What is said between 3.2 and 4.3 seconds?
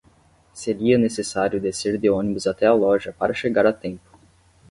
chegar a tempo.